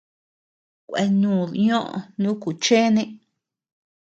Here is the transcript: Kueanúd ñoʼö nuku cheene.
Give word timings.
Kueanúd 0.87 1.49
ñoʼö 1.65 1.95
nuku 2.21 2.49
cheene. 2.63 3.03